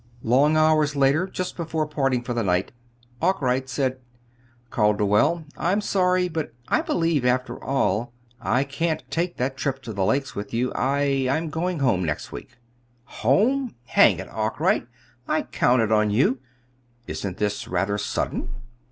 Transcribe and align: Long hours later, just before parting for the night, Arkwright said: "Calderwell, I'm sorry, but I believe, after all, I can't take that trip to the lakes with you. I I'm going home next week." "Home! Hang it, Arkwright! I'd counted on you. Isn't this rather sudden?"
Long 0.23 0.57
hours 0.57 0.95
later, 0.95 1.27
just 1.27 1.55
before 1.55 1.85
parting 1.85 2.23
for 2.23 2.33
the 2.33 2.41
night, 2.41 2.71
Arkwright 3.21 3.69
said: 3.69 3.99
"Calderwell, 4.71 5.45
I'm 5.55 5.79
sorry, 5.79 6.27
but 6.27 6.55
I 6.69 6.81
believe, 6.81 7.23
after 7.23 7.63
all, 7.63 8.11
I 8.41 8.63
can't 8.63 9.03
take 9.11 9.37
that 9.37 9.57
trip 9.57 9.79
to 9.83 9.93
the 9.93 10.03
lakes 10.03 10.33
with 10.33 10.55
you. 10.55 10.71
I 10.73 11.27
I'm 11.29 11.51
going 11.51 11.81
home 11.81 12.03
next 12.03 12.31
week." 12.31 12.57
"Home! 13.21 13.75
Hang 13.83 14.17
it, 14.17 14.27
Arkwright! 14.29 14.87
I'd 15.27 15.51
counted 15.51 15.91
on 15.91 16.09
you. 16.09 16.39
Isn't 17.05 17.37
this 17.37 17.67
rather 17.67 17.99
sudden?" 17.99 18.49